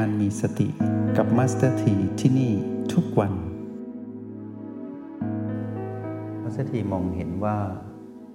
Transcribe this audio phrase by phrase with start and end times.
[0.00, 0.68] การมีสติ
[1.16, 2.52] กับมาสเตอร์ทีที่นี่
[2.92, 3.32] ทุกวัน
[6.42, 7.56] มาสเตอร์ทีมองเห็นว่า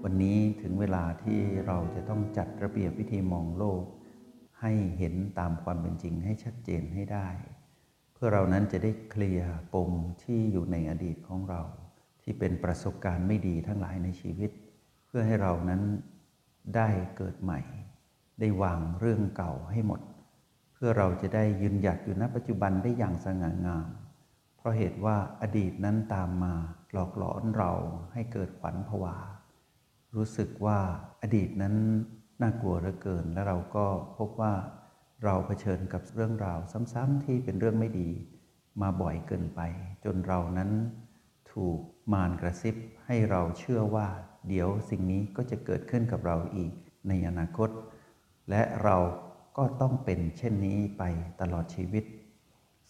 [0.04, 3.83] วันนี้ถึงเวลาที่เราจะต้องจัดระเบียบวิธีมองโลก
[4.61, 7.29] ให้เห็นตามความเป็นจริงให้ชัดเจนให้ได้
[8.14, 9.91] เพื่อเรานั้นจะได้เคลียร์ปม
[10.23, 11.61] ที่อยู่ในอดีตของเรา
[12.21, 14.51] ที่เป็นประสบการณ์ไม่ดีทั้งหลายในชีวิต
[15.05, 15.82] เพื่อให้เรานั้น
[16.75, 17.60] ได้เกิดใหม่
[18.39, 20.01] ได้วางเรื่องเก่าให้หมด
[20.82, 23.87] พื่อเราจะได้ยืนหยัดอยู่ณปัจจุบันได้อย่างสง่างาม
[24.57, 26.54] เพราะเหตุว่าอดีตนั้นตามมา
[26.92, 27.71] หลอกหลอนเรา
[28.14, 29.15] ให้เกิดขวัญผวา
[30.15, 30.79] รู้สึกว่า
[31.21, 31.75] อดีตนั้น
[32.42, 33.86] น่ากลัวเหลือเกิน และเราก็
[34.17, 34.53] พบว่า
[35.23, 36.59] เราเผชิญกับเรื่องราว
[36.94, 38.09] ซ้ำๆที่เป็นเรื่องไม่ดี
[38.81, 39.61] มาบ่อยเกินไป
[40.03, 40.72] จนเรานั้น
[41.52, 41.80] ถูก
[42.14, 42.75] มารกระซิบ
[43.06, 44.08] ให้เราเชื่อว่า
[44.48, 46.72] เดี๋ยวสิ่งนี้ก็จะเกิดขึ้นกับเราอีก
[47.08, 47.70] ในอนาคต
[48.50, 48.96] และเรา
[49.58, 51.03] ก็ต้องเป็นเช่นนี้ไป
[51.42, 52.05] ตลอดชีวิต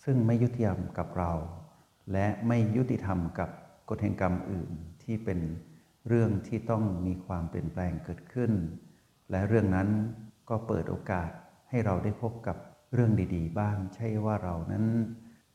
[0.03, 1.31] ซึ่งไม่ยุติธรรมกับเรา
[2.13, 3.49] และไม่ยุติธรรมกับ
[3.89, 4.71] กฎแห่งกรรมอื่น
[5.03, 5.39] ที่เป็น
[6.07, 8.51] เรื่องที่ต้องมีความเปลี่ยนแปลงเกิดขึ้น
[9.31, 9.89] และเรื่องนั้น
[10.49, 11.29] ก็เปิดโอกาส
[11.69, 12.57] ให้เราได้พบกับ
[12.93, 14.85] เรื่องดีๆ บ้าง ใช่ว่าเรานั้น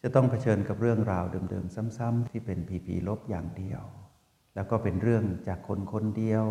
[0.02, 3.83] จะต้องเผชิญกับเรื่องราวเดิมๆ ซ้ำๆที่เป็นผีผีลบอย่างเดียว
[4.55, 6.44] แล้วก็เป็นเรื่องจากคนคนเดียว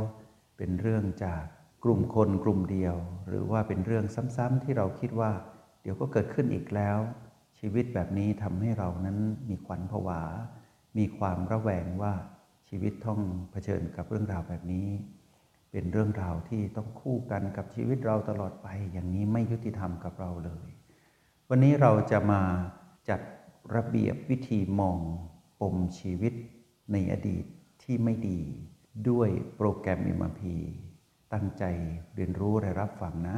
[0.58, 1.46] เป็นเรื่องจาก
[1.84, 2.96] กลุ่มคนกลุ่มเดียว
[3.30, 5.32] หรือว่าเป็นเรื่องซ้ำๆที่เราคิดว่า
[5.82, 6.98] เดี๋ยวก็เกิดขึ้นอีกแล้ว
[7.60, 9.18] ชีวิตแบบนี้ทำให้เรานั้น
[9.50, 10.22] มีขวัญผวา
[10.98, 12.14] มีความระแวงว่า
[12.70, 13.20] ชีวิตต้อง
[13.52, 14.88] เผชิญกับเรื่องราวแบบนี้
[15.72, 20.70] เป็นเรื่องราวที่ต้องคู่กันกับชีวิตเราตลอดไป อย่างนี้ไม่ยุติธรรมกับเราเลย
[21.50, 22.42] วันนี้เราจะมา
[23.10, 23.22] จัด
[23.76, 25.00] ระเบียบวิธีมอง
[25.62, 26.34] ปมชีวิต
[26.92, 27.46] ในอดีต
[27.84, 28.40] ที่ไม่ดี
[29.10, 30.42] ด้วยโปรแกรม MRP
[31.34, 31.64] ตั้งใจ
[32.16, 33.38] เรียนรู้และรับฟังนะ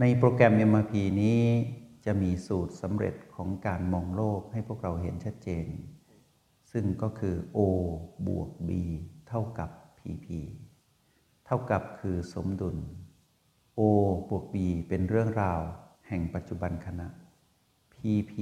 [0.00, 0.92] ในโปรแกรม MRP
[1.22, 1.42] นี้
[2.04, 5.66] จะมีสูตรสำเร็จของการมองโลกให้พวกเราเห็นชัดเจน
[6.72, 7.58] ซึ่งก็คือ O
[8.26, 8.70] บวก B
[9.28, 10.26] เท่ากับ PP
[11.46, 12.76] เท่ากับคือสมดุล
[13.78, 13.80] O
[14.28, 14.56] บวก B
[14.88, 15.60] เป็นเรื่องราว
[16.08, 17.08] แห่งปัจจุบันขณะ
[17.94, 18.32] PP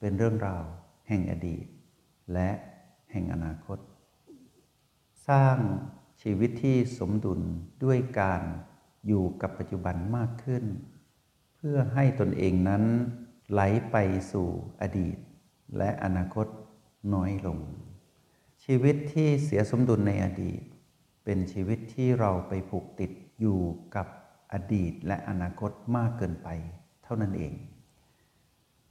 [0.00, 0.64] เป็นเรื่องราว
[1.08, 1.66] แห่งอดีต
[2.32, 2.50] และ
[3.12, 3.78] แห่งอนาคต
[5.28, 5.58] สร้าง
[6.22, 7.40] ชีวิตที่สมดุล
[7.84, 8.42] ด้วยการ
[9.06, 10.64] อยู่กับปัจจุบันมากขึ้น
[11.56, 12.84] เพื่อให้ตนเองนั้น
[13.50, 13.96] ไหลไป
[14.32, 14.48] สู่
[14.80, 15.16] อดีต
[15.76, 16.46] และอนาคต
[17.14, 17.58] น้อยลง
[18.64, 20.62] ชีวิตที่เสียสมดุลในอดีต
[21.24, 23.60] เป็นชีวิตที่เราไปผูกติดอยู่
[23.96, 24.06] กับ
[24.52, 26.48] อดีตและอนาคตมากเกินไป
[27.04, 27.52] เท่านั้นเอง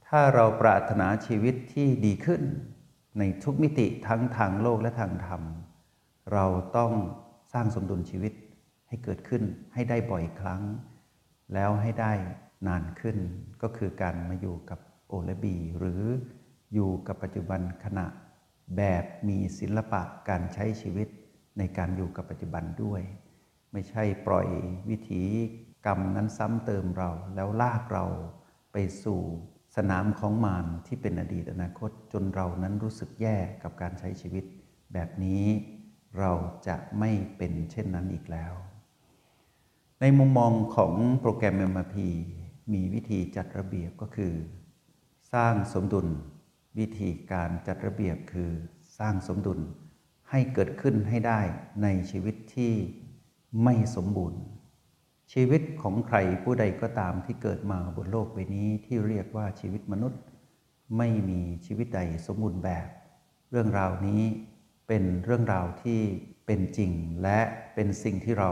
[0.06, 2.42] ถ้าเราปรารถนาชีวิตที่ดีขึ้น
[3.18, 5.42] ในทุกมิติทั้งทางโลกและทางธรรม
[6.32, 6.44] เรา
[6.76, 6.92] ต้อง
[7.52, 8.32] สร้างสมดุลชีวิต
[8.88, 9.42] ให้เกิดขึ้น
[9.74, 10.62] ให้ได้บ่อยครั้ง
[11.54, 12.12] แล้วให้ได้
[12.66, 13.16] นานขึ้น
[13.62, 16.02] ก็คือการมาอยู่กับโอและบี หรือ
[16.74, 18.06] อยู่กับปัจจุบันขณะ
[18.76, 21.08] แบบมีศิลปะการใช้ชีวิต
[21.58, 23.02] ในการอยู่กับปัจจุบันด้วย
[23.72, 24.48] ไม่ใช่ปล่อย
[24.90, 25.22] วิถี
[25.86, 28.06] กรรมนั้นซ้ำเติมเราแล้วลากเรา
[28.72, 29.20] ไปสู่
[29.76, 34.44] สนามของมารที่เป็นอดีตอนาคตจนเรานั้นรู้สึกแย่กับการใช้ชีวิต
[34.92, 35.46] แบบนี้
[36.18, 36.32] เรา
[36.68, 38.52] จะไม่เป็นเช่นนั้นอีกแล้ว
[40.00, 41.96] ในมุมมองของโปรแกรม MRP
[42.72, 44.34] มีวิธีจัดระเบียบก็คือ
[45.32, 46.06] สร้างสมดุล
[46.78, 48.50] วิธีการจัดระเบียบคือ
[48.98, 49.60] สร้างสมดุล
[50.30, 51.40] ให้เกิดขึ้นให้ได้
[51.82, 52.72] ในชีวิตที่
[53.64, 54.40] ไม่สมบูรณ์
[55.32, 60.22] ชีวิตของใครผู้ใดก็ตามที่เกิดมาบนโลกใบนี้ที่เรียกว่าชีวิตมนุษย์
[60.96, 62.88] ไม่มีชีวิตใดสมบูรณ์แบบ
[63.50, 64.22] เรื่องราวนี้
[64.88, 66.00] เป็นเรื่องราวที่
[66.46, 67.38] เป็นจริง และ
[67.74, 68.50] เป็นสิ่งที่เรา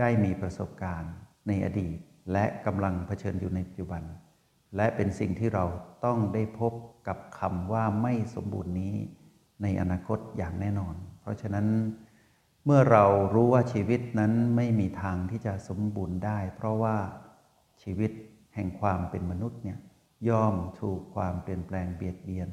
[0.00, 1.12] ได้มีประสบการณ์
[1.48, 1.96] ในอดีต
[2.32, 4.02] และกำลังเผชิญอยู่ในปัจจุบัน
[4.76, 5.64] และเป็นสิ่งที่เรา
[6.04, 6.72] ต้องได้พบ
[7.08, 8.94] กับคำว่าไม่สมบูรณ์นี้
[9.62, 11.66] ในอนาคตอย่างแน่นอน เพราะฉะนั้น
[12.64, 13.04] เมื่อเรา
[13.34, 16.96] รู้ว่าชีวิตนั้นไม่มีทางที่จะสมบูรณ์ได้ เพราะว่า
[17.82, 18.10] ชีวิต
[18.54, 19.78] แห่งความเป็นมนุษย์เนี่ย
[20.28, 22.48] ย่อมถูกความเปลี่ยนแปลงเบียดเบียน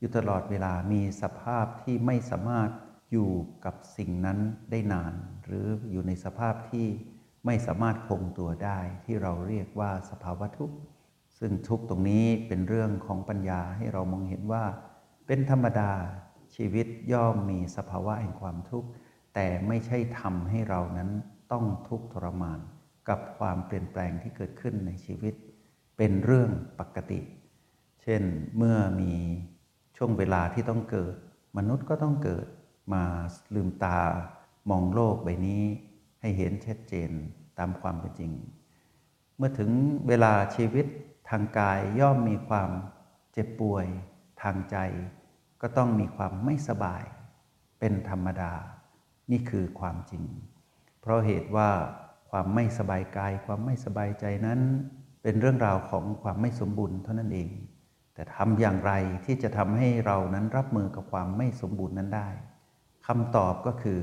[0.00, 2.70] อยู่ตลอดเวลามีสภาพที่ไม่สามารถ
[3.12, 3.30] อยู่
[3.64, 4.38] กับสิ่งนั้น
[4.70, 5.14] ได้นาน
[5.44, 6.86] หรืออยู่ในสภาพที่
[7.46, 10.76] ไม่สามารถคงตัวได้ที่เราเรียกว่าสภาวะทุกข์
[11.38, 14.64] ซึ่งทุกข์ตรงนี้เป็นเรื่องของปัญญาให้เรามองเห็นว่า
[15.26, 15.92] เป็นธรรมดา
[16.54, 18.88] ชีวิตย่อมมีสภาวะแห่งความทุกข์
[19.34, 21.10] แต่ไม่ใช่ทำให้เรานั้น
[21.52, 22.60] ต้องทุกข์ทรมาน
[23.08, 25.34] กับความเปลี่ยนแปลงที่เกิดขึ้นในชีวิต
[25.96, 26.50] เป็นเรื่อง
[26.80, 27.20] ปกติ
[28.02, 28.22] เช่น
[28.56, 29.12] เมื่อมี
[30.02, 31.14] ช่วงเวลาที่ต้องเกิด
[31.58, 32.46] มนุษย์ก็ต้องเกิด
[32.92, 33.04] มา
[33.54, 33.98] ลืมตา
[34.70, 35.62] มองโลกใบนี้
[36.20, 37.10] ให้เห็นชัดเจน
[37.58, 38.32] ตามความเป็นจริง
[39.36, 39.70] เมื่อถึง
[40.08, 40.86] เวลาชีวิต
[41.30, 42.70] ทางกายย่อมมีความ
[43.32, 43.86] เจ็บป่วย
[44.42, 44.76] ทางใจ
[45.60, 47.02] ก็ต้องมีความไม่สบาย
[47.78, 48.52] เป็นธรรมดา
[49.30, 50.24] นี่คือความจริง
[51.00, 51.70] เพราะเหตุว่า
[52.30, 54.60] ความไม่สบายกาย ความไม่สบายใจนั้น
[55.22, 57.50] เป็นเรื่องราวของความไม่สมบูรณ์เท่านั้นเอง
[58.20, 58.92] แต่ทำอย่างไร
[59.24, 62.28] ที่จะทำให้เรานั้นรับมือกับความไม่สมบูรณ์นั้นได้
[63.06, 64.00] คำตอบก็คือ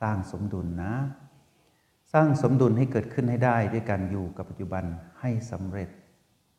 [0.00, 0.94] สร้างสมดุลนะ
[2.12, 4.84] สร้างสมดุลให้เกิดขึ้นให้ได้ด้วยการอยู่กับปัจจุบัน
[5.20, 5.88] ให้สำเร็จ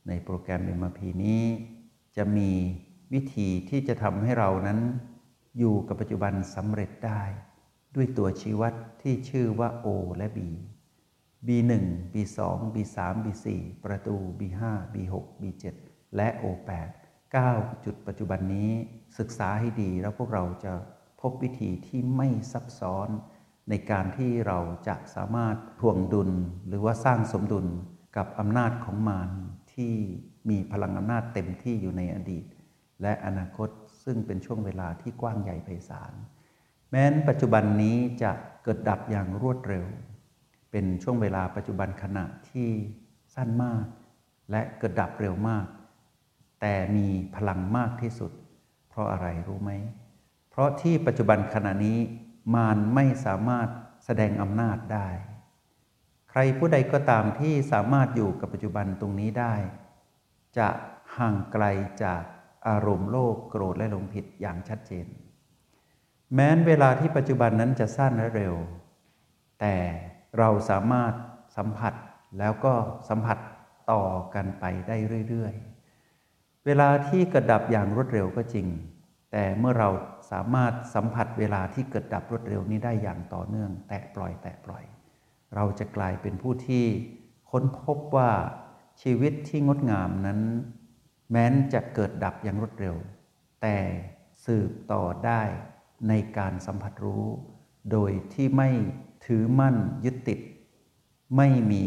[0.08, 1.44] ในโปรแกรม MRP นี้
[2.18, 2.50] จะมี
[3.14, 4.80] วิธีที่จะทำให้เรานั้น
[5.58, 7.22] อยู่กับปัจจุบันสำเร็จได้
[7.96, 10.40] ด้วยตัวชี้วัดที่ชื่อว่า O และ B
[11.48, 11.74] B1
[12.14, 12.38] B2
[12.76, 13.46] B3 B4
[13.84, 14.62] ประตู B5
[14.94, 16.90] B6 B7 และ O8
[17.36, 18.72] 9จุดปัจจุบันนี้
[19.20, 20.74] ศึกษาให้ดีแล้วพวกเราจะ
[21.22, 23.10] พบวิธีที่ไม่ซับซ้อน
[23.70, 26.32] ในการที่เราจะสามารถทวงดุล
[26.68, 27.68] หรือว่าสร้างสมดุล
[28.18, 29.30] กับอำนาจของมาร
[29.74, 29.94] ที่
[30.50, 32.46] มีพลังอำนาจเต็มที่อยู่ในอดีต
[33.02, 33.70] และอนาคต
[34.04, 36.14] ซึ่งเป็นช่วงเวลาที่กว้างใหญ่ไพศาล
[36.90, 38.32] แม้นปัจจุบันนี้จะ
[38.64, 39.86] เกิดดับอย่างรวดเร็ว
[40.72, 42.70] เป็นช่วงเวลาปัจจุบันขณะที่
[43.36, 43.86] สั้นมาก
[44.52, 45.66] และเกิดดับเร็วมาก
[46.62, 48.32] แต่มีพลังมากที่สุด
[48.90, 49.72] เพราะอะไรรู้ไหม
[50.50, 52.00] เพราะที่ปัจจุบันขณะนี้
[52.56, 53.68] มารไม่สามารถ
[54.06, 55.08] แสดงอำนาจได้
[56.30, 59.56] ใครผู้ใดก็ตามที่สามารถอยู่กับปัจจุบันตรงนี้ได้
[60.58, 60.68] จะ
[61.18, 61.66] ห่างไกล
[62.04, 62.22] จาก
[62.68, 65.08] อารมณ์โลภโกรธและหลงผิดอย่างชัดเจน
[66.34, 68.56] แม้นเวลาที่ปัจจุบันนั้นจะสั้นและเร็ว
[69.60, 69.76] แต่
[70.38, 71.14] เราสามารถ
[71.58, 71.94] สัมผัส
[72.40, 72.74] แล้วก็
[73.10, 73.38] สัมผัส
[73.92, 74.04] ต่อ
[74.36, 74.98] กันไปได้
[75.30, 75.77] เรื่อย ๆ
[76.68, 78.68] เวลาที่เกิดดับอย่างรวดเร็วก็จริง
[79.32, 79.90] แต่เมื่อเรา
[80.32, 84.84] สามารถสัมผัสเวลาที่เกิดดับรวดเร็วนี้ได้อย่างต่อเนื่อง แตะปล่อย แตะปล่อย
[85.56, 86.86] เราจะกลายเป็นผู้ที่
[87.52, 88.32] ค้นพบว่า
[89.02, 90.40] ชีวิตที่งดงามนั้น
[91.32, 92.96] แม้นจะเกิดดับอย่างรวดเร็ว
[93.62, 93.78] แต่
[94.46, 95.42] สืบต่อได้
[96.10, 97.26] ในการสัมผัสรู้
[97.92, 98.70] โดยที่ไม่
[99.26, 99.76] ถือมั่น
[100.06, 100.40] ยึดติด
[101.38, 101.86] ไม่มี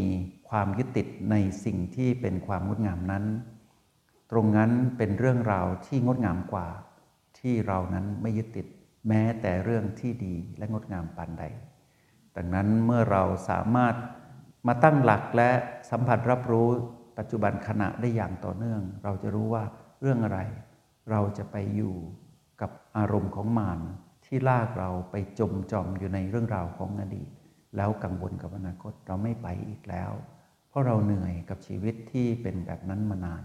[0.49, 3.25] ความยึดติดในสิ่งที่เป็นความงดงามนั้น
[4.31, 6.69] ตรงนั้นเป็นเรื่องราวที่งดงามกว่า
[7.39, 8.67] ที่เรานั้นไม่ยึดติด
[9.09, 11.45] แม้แต่เรื่องที่ดีและงดงามปานใด
[12.37, 13.95] ดังนั้นเมื่อเราสามารถ
[14.67, 15.51] มาตั้งหลักและ
[15.91, 16.69] สัมผัสรับรู้
[17.19, 19.65] ปัจจุบันขณะได้อย่างต่อเนื่อง เราจะรู้ว่า
[20.01, 20.39] เรื่องอะไร
[21.11, 21.95] เราจะไปอยู่
[22.61, 23.81] กับอารมณ์ของมาร
[24.25, 27.29] ที่ลากเราไปจมจอมอยู่ในเรื่องราวของอดีต
[27.77, 30.13] แล้วกังวลกับอนาคตเราไม่ไปอีกแล้ว
[30.69, 33.43] เพราะเราเหนื่อยกับชีวิตที่เป็นแบบนั้นมานาน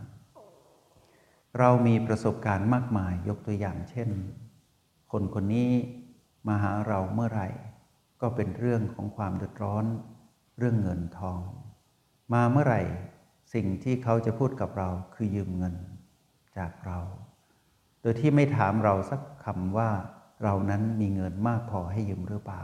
[1.60, 4.10] เรามีประสบการณ์มากมายยกตัวอย่างเช่น
[5.12, 5.72] คนคนนี้
[6.48, 7.50] มาหาเราเมื่อไหร่
[8.22, 9.86] ก็เป็นเรื่องของความเดือดร้อน
[10.58, 11.42] เรื่องเงินทอง
[12.34, 12.82] มาเมื่อไหร่
[13.54, 15.76] สิ่งที่เขาจะพูดกับเราคือยืมเงิน
[16.58, 17.00] จากเรา
[18.02, 19.90] โดยที่ไม่ถามเราสักคำว่า
[20.44, 22.62] เรานั้นมีเงินมากพอให้ยืมหรือเปล่า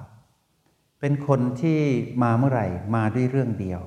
[0.99, 1.79] เป็นคนที่
[2.23, 3.81] มาเมื่อไหร่มาด้วยเรื่องเดียว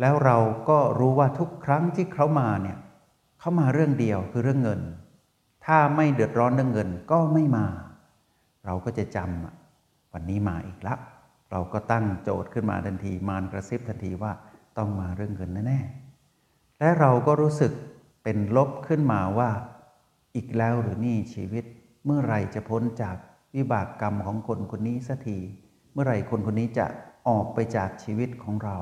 [0.00, 0.36] แล้วเรา
[0.68, 2.78] ก็รู้ว่าทุกครั้งที่เขามาเนี่ย
[3.46, 4.80] เขามาเรื่องเดียวคือเรื่องเงิน
[5.66, 7.66] ถ้าไม่เดือดร้อนเรื่องเงินก็ไม่มา
[8.64, 10.94] เราก็จะจำวันนี้มาอีกละ
[11.50, 14.32] เราก็ตั้งโจทย์ขึ้นมาทันที มารกระซิบทันทีว่า
[14.78, 17.72] ต้องมาเรื่องเงินแน่ๆและเราก็รู้สึก
[18.22, 19.50] เป็นลบขึ้นมาว่า
[20.36, 21.64] อีกแล้วหรือนี่ชีวิต
[22.04, 23.16] เมื่อไรจะพ้นจาก
[23.54, 25.38] วิบากกรรมของคนคนนี้สักที
[25.92, 26.86] เมื่อไรคนคนนี้จะ
[27.28, 28.78] ออกไปจากชีวิตของเรา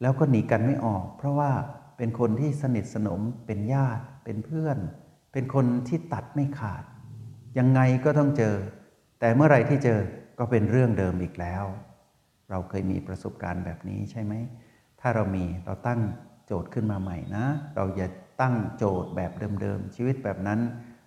[0.00, 1.52] แล้วก็หนีกันไม่ออก เพราะว่า
[1.96, 4.78] เป็นคนที่สนิทสนม เป็นญาติ เป็นเพื่อน
[5.32, 6.84] เป็นคนที่ตัดไม่ขาด
[7.58, 8.56] ยังไงก็ต้องเจอ
[9.20, 10.00] แต่เมื่อไรที่เจอ
[10.38, 11.64] ก็เป็นเรื่องเดิมอีกแล้ว
[12.50, 14.34] เราเคยมีประสบการณ์แบบนี้ใช่ไหม
[15.00, 16.00] ถ้าเรามีเราตั้ง
[16.46, 17.46] โจทย์ขึ้นมาใหม่นะ
[17.76, 18.08] เราอย่า
[18.40, 20.60] ตั้งโจทย์แบบเดิมๆ ชีวิตแบบนั้น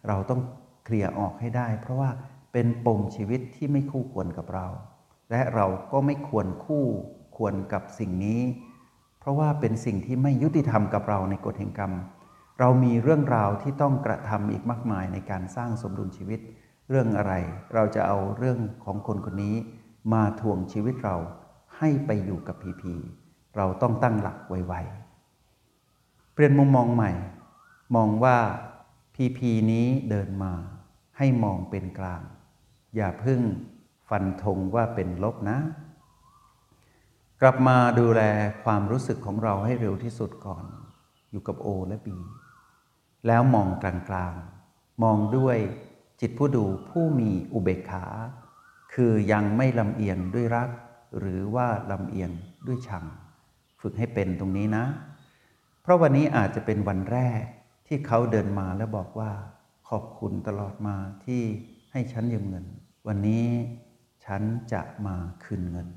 [0.08, 0.42] เราต้อง
[0.86, 2.10] เคลียร์ออกให้ได้ เพราะว่า
[2.54, 4.68] เป็นปมชีวิตที่ไม่คู่ควรกับเรา
[5.32, 6.86] และเราก็ไม่ควรคู่
[7.38, 8.42] ควรกับสิ่งนี้
[9.28, 11.92] ราะว่าเป็นสิ่งที่ไม่ยุติธรรมกับเราในกฎแห่งกรรม
[12.60, 16.40] เรามีเรื่องราวที่ต้องกระทำอีกมากมายในการสร้างสมดุลชีวิต
[16.90, 17.34] เรื่องอะไร
[17.74, 19.56] เราจะเอาเรื่องของคนคนนี้
[20.14, 21.16] มาทวงชีวิตเรา
[21.78, 22.94] ให้ไปอยู่กับพีพี
[23.56, 27.12] เราต้องตั้งหลักไวๆเปลี่ยนมุมมองใหม่
[27.96, 28.38] มองว่า
[29.16, 30.54] พีพีนี้เดินมา
[31.18, 32.22] ให้มองเป็นกลาง
[32.96, 33.42] อย่าพึ่ง
[34.10, 35.58] ฟันธงว่าเป็นลบนะ
[37.42, 38.22] กลับมาดูแล
[38.64, 40.66] ความรู้สึกของเราให้เร็วที่สุดก่อน
[41.32, 42.18] อยู่กับโอและบี
[43.28, 45.58] แล้วมองกลางๆ มองด้วย
[46.22, 48.06] จิตผู้ดูผู้มีอุเบกขา
[48.94, 50.70] คือยังไม่ลำเอียงด้วยรัก
[51.20, 52.32] หรือว่าลำเอียง
[52.68, 53.06] ด้วยชัง
[53.82, 54.86] ฝึกให้เป็นตรงนี้นะ
[55.82, 57.44] เพราะวันนี้อาจจะเป็นวันแรก
[57.88, 59.32] ที่เขาเดินมาแล้วบอกว่า
[59.90, 61.42] ขอบคุณตลอดมาที่
[61.92, 62.66] ให้ฉันยืมเงิน
[63.08, 63.46] วันนี้
[64.26, 64.42] ฉัน
[64.74, 65.88] จะมาคืนเงิน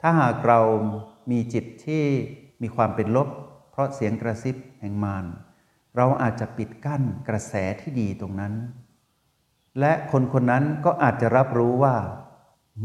[0.00, 0.60] ถ้าหากเรา
[1.30, 2.04] มีจิตที่
[2.62, 3.28] มีความเป็นลบ
[3.70, 5.24] เพราะเสียงกระซิบแห่งมาร
[5.96, 8.54] เราอาจจะปิดกั้นกระแสที่ดีตรงนั้น
[9.80, 11.96] และคนคนนั้นก็อาจจะรับรู้ว่า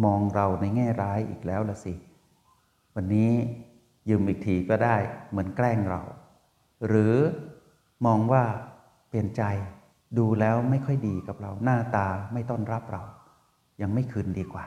[0.05, 1.93] มองเราในแง่ร้ายอีกแล้วละสิ
[2.96, 3.32] วันนี้
[4.10, 4.98] ยืมอีกทีก็ได้
[5.29, 6.01] เหมือนแกล้งเรา
[6.88, 7.15] หรือ
[8.05, 8.43] มองว่า
[9.10, 9.43] เปลี่ยนใจ
[10.17, 13.03] ดูแล้วไม่ค่อยดีกับเราหน้าตาไม่ต้อนรับเรา
[13.82, 14.65] ยังไม่คืนดีกว่า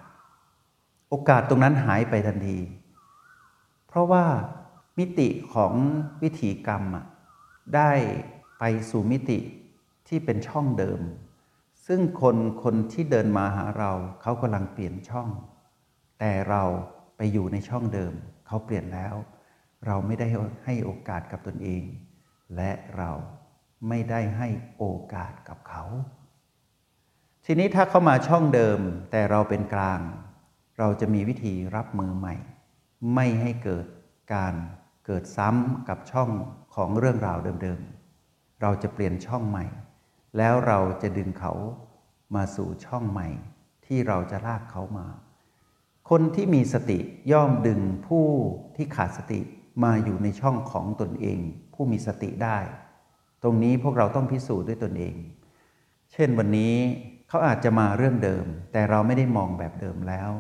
[1.09, 2.59] โอกาสตรงนั้นหายไปทันที
[3.87, 4.25] เพราะว่า
[4.99, 5.73] มิติของ
[6.23, 6.83] วิถีกรรม
[7.75, 7.93] ได้
[8.59, 9.39] ไปสู่มิติ
[10.09, 11.01] ที่เป็นช่องเดิม
[11.87, 15.29] ซึ่งคนคนที่เดินมาหาเราเขากำลังเปลี่ยนช่อง
[16.21, 16.63] แต่เรา
[17.17, 18.13] ไปอยู่ในช่องเดิม
[18.47, 19.15] เขาเปลี่ยนแล้ว
[19.87, 20.29] เราไม่ได้
[20.65, 21.83] ให้โอกาสกับตนเอง
[22.57, 23.11] และเรา
[23.89, 24.49] ไม่ได้ให้
[24.79, 24.85] โอ
[25.15, 25.85] กาสกับเขา
[27.45, 28.79] ทีนี้ถ้าเข้ามาช่องเดิม
[29.11, 30.01] แต่เราเป็นกลาง
[30.79, 32.35] เราจะมีวิธีรับมือใหม่
[33.15, 33.87] ไม่ให้เกิด
[34.35, 34.55] การ
[35.07, 36.31] เกิดซ้ำกับช่อง
[36.75, 39.65] ของเรื่องราวเดิมๆ เราจะเปลี่ยนช่องใหม่
[40.37, 41.53] แล้วเราจะดึงเขา
[42.35, 43.29] มาสู่ช่องใหม่
[43.87, 45.07] ที่เราจะลากเขามา
[46.11, 46.99] คนที่มีสติ
[47.33, 48.27] ย่อมดึงผู้
[48.77, 49.41] ที่ขาดสติ
[49.85, 51.39] มาอยู่ในช่องของตนเอง
[51.75, 52.59] ผู้มีสติได้
[53.43, 55.15] ตรงนี้พวกเราต้องพิสูจน์ด้วยตนเอง
[56.13, 56.75] เช่นวันนี้
[57.29, 60.31] เขาอาจจะมาเรื่องเดิม แต่เราไม่ได้มองแบบเดิมแล้ว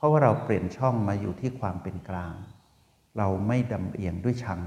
[0.00, 2.34] เพราะว่าเราเปลี่ยนช่องมาอยู่ที่ความเป็นกลาง
[3.18, 4.60] เราไม่ดำเอียงด้วยชัง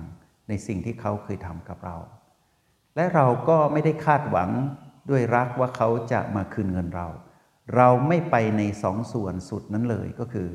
[0.48, 1.98] ในสิ่งที่เขาเคยทำกับเรา
[2.96, 4.50] และเราก็ไม่ได้คาดหวัง
[5.10, 7.08] ด้วยรักว่าเขาจะมาคืนเงินเรา
[7.76, 10.50] เราไม่ไปในสองส่วนสุดนั้นเลยก็คือ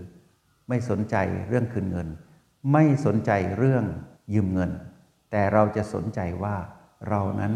[0.69, 1.17] ไม่สนใจ
[1.49, 2.09] เรื่องคืนเงิน
[2.73, 3.85] ไม่สนใจเรื่อง
[4.35, 4.71] ยืมเงิน
[5.31, 6.57] แต่เราจะสนใจว่า
[7.09, 7.53] เรานั้น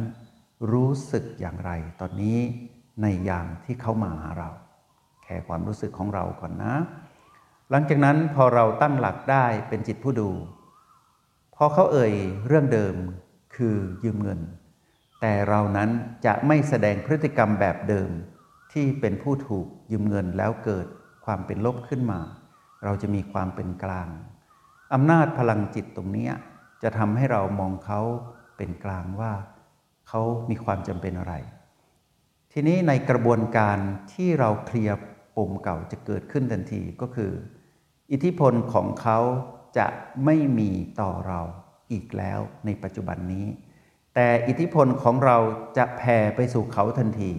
[0.72, 2.38] รู้สึกอย่างไรตอนนี้
[3.02, 4.50] ในยามที่เขามาหาเรา
[5.22, 6.74] แค่ความรู้สึกของเราก่อนนะ
[7.74, 10.30] หลังจากนั้นพอเราตั้งหลักได้เป็นจิตผู้ดู
[11.54, 12.14] พอเขาเอ่ย
[12.46, 12.94] เรื่องเดิม
[13.56, 14.40] คือยืมเงิน
[15.20, 15.90] แต่เรานั้น
[16.26, 18.10] จะไม่แสดงพฤติกรรมแบบเดิม
[18.72, 20.86] ที่เป็นผู้ถูกยืมเงินแล้วเกิด
[21.24, 22.20] ความเป็นลบขึ้นมา
[22.84, 24.08] เราจะมีความเป็นกลาง
[24.94, 26.28] อำนาจพลังจิตตรงนี้
[26.82, 28.00] จะทำให้เรามองเขา
[28.56, 29.32] เป็นกลางว่า
[30.08, 31.34] เขามีความจำเป็นอะไร
[32.52, 33.78] ทีนี้ในกระบวนการ
[34.12, 34.96] ที่เราเคลียร์
[35.36, 37.32] ปมเก่าจะเกิดขึ้นทันทีก็คือ
[38.12, 39.18] อิทธิพลของเขา
[39.78, 39.86] จะ
[40.24, 41.40] ไม่มีต่อเรา
[41.92, 43.46] อีกแล้วในปัจจุบันนี้
[44.14, 45.38] แต่อิทธิพลของเรา
[45.76, 47.32] จะแผ่ไปสู่เขาทันที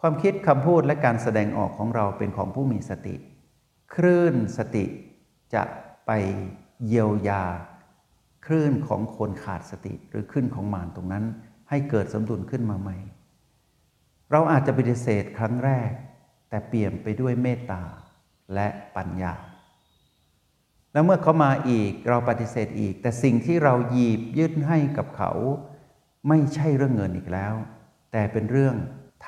[0.00, 3.16] ความคิดคำพูดและการแสดงออกของเราเป็นของผู้มีสติ
[3.94, 4.84] คลื่นสติ
[5.54, 5.62] จะ
[6.06, 6.10] ไป
[6.86, 7.44] เยียวยา
[8.46, 11.24] คลื่นของคนขาดสติหรือคลื่นของมารตรงนั้น
[11.68, 12.96] ให้เกิดสมดุลขึ้นมาใหม่
[14.30, 15.90] เราอาจจะปฏิเสธครั้งแรก
[16.48, 17.82] แต่เปลี่ยนไปด้วยเมตตา
[18.54, 19.34] และปัญญา
[20.92, 25.32] แล้วเมื่อเขามาอีกเราปฏิเสธอีก แต่สิ่งที่เราหยิบยื่นให้กับเขา
[26.28, 27.54] ไม่ใช่เรื่องเงินอีกแล้ว
[28.12, 28.76] แต่เป็นเรื่อง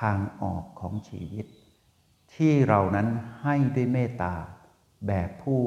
[0.01, 1.47] ทางออกของชีวิต
[2.35, 3.09] ที่เรานั้น
[3.43, 4.35] ให้ด้วยเมตตา
[5.07, 5.61] แบบผู้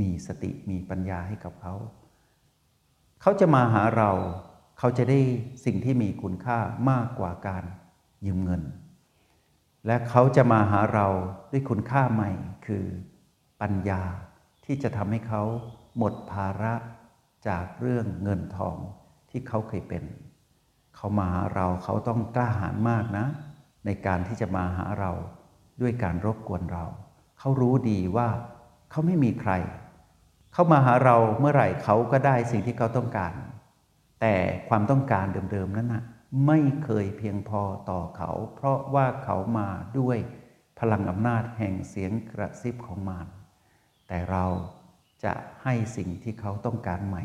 [0.00, 1.74] มีสติมีปัญญาให้กับเขา
[3.20, 4.10] เขาจะมาหาเรา
[4.78, 5.20] เขาจะได้
[5.64, 6.58] สิ่งที่มีคุณค่า
[6.90, 7.64] มากกว่าการ
[8.26, 8.62] ยืมเงิน
[9.86, 11.06] และเขาจะมาหาเรา
[11.50, 12.30] ด้วยคุณค่าใหม่
[12.66, 12.84] คือ
[13.60, 14.02] ปัญญา
[14.64, 15.42] ที่จะทำให้เขา
[15.98, 16.74] หมดภาระ
[17.48, 18.76] จากเรื่องเงินทอง
[19.30, 20.04] ที่เขาเคยเป็น
[20.96, 23.26] เขามาหาเราเขาต้องกล้าหาญมากนะ
[23.86, 25.12] ในการที่จะมาหาเรา
[25.80, 26.84] ด้วยการรบกวนเรา
[27.38, 28.28] เขารู้ดีว่า
[28.90, 29.52] เขาไม่มีใคร
[30.52, 33.32] เขามาหาเราเมื่อไหร่เขาก็ได้สิ่งที่เขาต้องการ
[34.20, 34.34] แต่
[34.68, 36.04] ความต้องการเดิมๆนั้นนะ
[36.46, 40.18] ไม่เคยเพียงพอต่อเขา เพราะว่าเขามาด้วย
[40.78, 43.28] พลังอำนาจแห่งเสียงกระซิบของมาร
[44.08, 44.46] แต่เรา
[45.24, 47.24] จะให้สิ่งที่เขาต้องการใหม่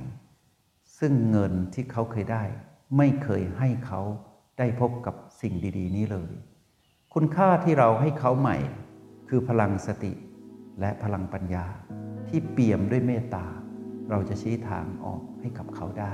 [1.00, 2.44] ซึ่งเงินที่เขาเคยได้
[2.98, 4.02] ไม่เคยให้เขา
[4.60, 6.32] ได้พบกับสิ่งดี ๆ นี้เลย
[7.14, 8.58] คุณค่าที่เราให้เขาใหม่
[9.30, 10.14] คือพลังสติ
[10.80, 11.66] และพลังปัญญา
[12.30, 13.46] ที่เปี่ยมด้วยเมตตา
[14.10, 16.14] เราจะชี้ทางออกให้กับเขาได้